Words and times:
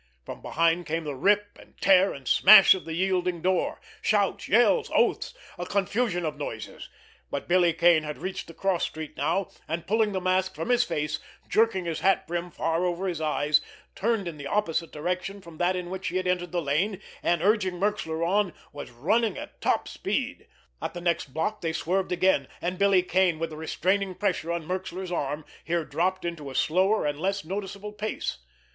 From 0.25 0.41
behind 0.41 0.87
came 0.87 1.03
the 1.03 1.13
rip 1.13 1.59
and 1.59 1.79
tear 1.79 2.11
and 2.11 2.27
smash 2.27 2.73
of 2.73 2.85
the 2.85 2.95
yielding 2.95 3.39
door, 3.43 3.79
shouts, 4.01 4.47
yells, 4.47 4.89
oaths, 4.95 5.35
a 5.59 5.65
confusion 5.67 6.25
of 6.25 6.37
noises; 6.39 6.89
but 7.29 7.47
Billy 7.47 7.71
Kane 7.71 8.01
had 8.01 8.17
reached 8.17 8.47
the 8.47 8.55
cross 8.55 8.83
street 8.85 9.15
now, 9.15 9.49
and, 9.67 9.85
pulling 9.85 10.11
the 10.11 10.19
mask 10.19 10.55
from 10.55 10.69
his 10.69 10.83
face, 10.83 11.19
jerking 11.47 11.85
his 11.85 11.99
hat 11.99 12.25
brim 12.25 12.49
far 12.49 12.83
over 12.83 13.05
his 13.05 13.21
eyes, 13.21 13.61
turned 13.93 14.27
in 14.27 14.37
the 14.37 14.47
opposite 14.47 14.91
direction 14.91 15.39
from 15.39 15.59
that 15.59 15.75
in 15.75 15.91
which 15.91 16.07
he 16.07 16.17
had 16.17 16.25
entered 16.25 16.51
the 16.51 16.63
lane, 16.63 16.99
and, 17.21 17.43
urging 17.43 17.75
Merxler 17.79 18.23
on, 18.27 18.55
was 18.73 18.89
running 18.89 19.37
at 19.37 19.61
top 19.61 19.87
speed. 19.87 20.47
At 20.81 20.95
the 20.95 21.01
next 21.01 21.31
block 21.31 21.61
they 21.61 21.73
swerved 21.73 22.11
again—and 22.11 22.79
Billy 22.79 23.03
Kane, 23.03 23.37
with 23.37 23.53
a 23.53 23.55
restraining 23.55 24.15
pressure 24.15 24.51
on 24.51 24.65
Merxler's 24.67 25.11
arm, 25.11 25.45
here 25.63 25.85
dropped 25.85 26.25
into 26.25 26.49
a 26.49 26.55
slower 26.55 27.05
and 27.05 27.19
less 27.19 27.45
noticeable 27.45 27.93
pace. 27.93 28.39